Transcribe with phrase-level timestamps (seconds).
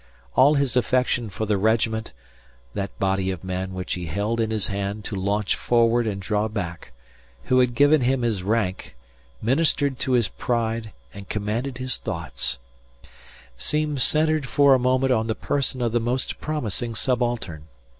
[0.35, 2.11] All his affection for the regiment
[2.73, 6.47] that body of men which he held in his hand to launch forward and draw
[6.47, 6.91] back,
[7.43, 8.95] who had given him his rank,
[9.43, 12.57] ministered to his pride and commanded his thoughts
[13.55, 17.67] seemed centred for a moment on the person of the most promising subaltern.